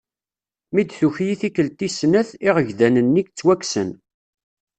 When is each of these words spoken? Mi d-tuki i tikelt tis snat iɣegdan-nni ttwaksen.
Mi 0.73 0.83
d-tuki 0.85 1.25
i 1.33 1.35
tikelt 1.41 1.75
tis 1.77 1.95
snat 2.01 2.29
iɣegdan-nni 2.47 3.23
ttwaksen. 3.23 3.89